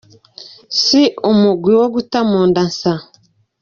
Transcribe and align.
Si 0.83 1.01
umugwi 1.31 1.73
wo 1.79 1.87
guta 1.93 2.19
mu 2.29 2.39
nda 2.49 2.61
nsa. 2.69 2.93